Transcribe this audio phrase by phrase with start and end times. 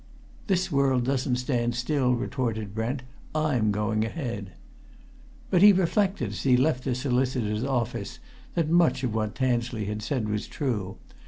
[0.47, 3.03] "This world doesn't stand still," retorted Brent.
[3.35, 4.53] "I'm going ahead!"
[5.51, 8.17] But he reflected, as he left the solicitor's office,
[8.55, 10.97] that much of what Tansley had said was true.